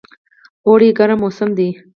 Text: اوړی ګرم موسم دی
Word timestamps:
اوړی 0.67 0.89
ګرم 0.97 1.17
موسم 1.21 1.49
دی 1.57 1.69